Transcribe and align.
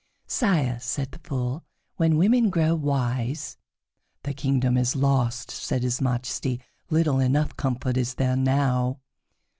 "Sire," 0.25 0.79
said 0.81 1.11
the 1.11 1.19
Fool, 1.19 1.63
"when 1.97 2.17
women 2.17 2.49
grow 2.49 2.73
wise" 2.73 3.57
"The 4.23 4.33
kingdom 4.33 4.75
is 4.75 4.95
lost," 4.95 5.51
said 5.51 5.83
his 5.83 6.01
Majesty. 6.01 6.59
"Little 6.89 7.19
enough 7.19 7.55
comfort 7.55 7.97
is 7.97 8.15
there 8.15 8.35
now." 8.35 8.97